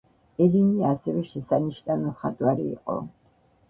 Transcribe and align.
ელინი 0.45 0.81
ასევე 0.93 1.23
შესანიშნავი 1.33 2.09
მხატვარი 2.11 2.71
იყო. 2.77 3.03